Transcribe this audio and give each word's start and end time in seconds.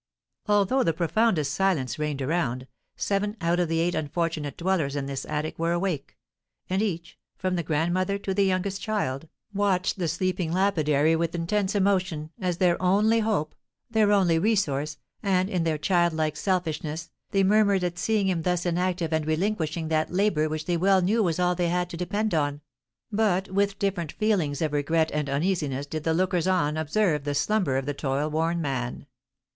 Although 0.47 0.81
the 0.81 0.93
profoundest 0.93 1.53
silence 1.53 1.99
reigned 1.99 2.23
around, 2.23 2.65
seven 2.95 3.37
out 3.39 3.59
of 3.59 3.69
the 3.69 3.77
eight 3.79 3.93
unfortunate 3.93 4.57
dwellers 4.57 4.95
in 4.95 5.05
this 5.05 5.27
attic 5.27 5.59
were 5.59 5.73
awake; 5.73 6.17
and 6.67 6.81
each, 6.81 7.19
from 7.37 7.55
the 7.55 7.61
grandmother 7.61 8.17
to 8.17 8.33
the 8.33 8.41
youngest 8.43 8.81
child, 8.81 9.27
watched 9.53 9.99
the 9.99 10.07
sleeping 10.07 10.51
lapidary 10.51 11.15
with 11.15 11.35
intense 11.35 11.75
emotion, 11.75 12.31
as 12.39 12.57
their 12.57 12.81
only 12.81 13.19
hope, 13.19 13.53
their 13.91 14.11
only 14.11 14.39
resource, 14.39 14.97
and, 15.21 15.51
in 15.51 15.65
their 15.65 15.77
childlike 15.77 16.35
selfishness, 16.35 17.11
they 17.29 17.43
murmured 17.43 17.83
at 17.83 17.99
seeing 17.99 18.27
him 18.27 18.41
thus 18.41 18.65
inactive 18.65 19.13
and 19.13 19.27
relinquishing 19.27 19.87
that 19.89 20.11
labour 20.11 20.49
which 20.49 20.65
they 20.65 20.77
well 20.77 21.03
knew 21.03 21.21
was 21.21 21.37
all 21.39 21.53
they 21.53 21.69
had 21.69 21.91
to 21.91 21.95
depend 21.95 22.33
on; 22.33 22.61
but 23.11 23.49
with 23.51 23.77
different 23.77 24.11
feelings 24.11 24.63
of 24.63 24.73
regret 24.73 25.11
and 25.13 25.29
uneasiness 25.29 25.85
did 25.85 26.03
the 26.03 26.13
lookers 26.15 26.47
on 26.47 26.75
observe 26.75 27.23
the 27.23 27.35
slumber 27.35 27.77
of 27.77 27.85
the 27.85 27.93
toil 27.93 28.31
worn 28.31 28.59
man. 28.59 29.05